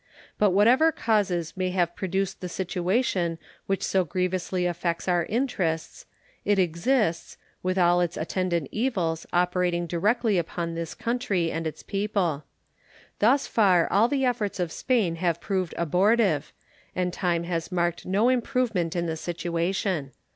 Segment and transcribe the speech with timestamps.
[0.39, 6.07] But whatever causes may have produced the situation which so grievously affects our interests,
[6.43, 12.45] it exists, with all its attendant evils operating directly upon this country and its people.
[13.19, 16.51] Thus far all the efforts of Spain have proved abortive,
[16.95, 20.13] and time has marked no improvement in the situation.